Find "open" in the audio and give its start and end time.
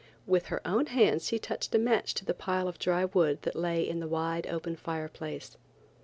4.47-4.75